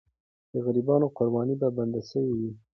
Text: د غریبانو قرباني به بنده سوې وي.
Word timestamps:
د 0.51 0.53
غریبانو 0.65 1.07
قرباني 1.17 1.55
به 1.61 1.67
بنده 1.77 2.01
سوې 2.09 2.33
وي. 2.39 2.51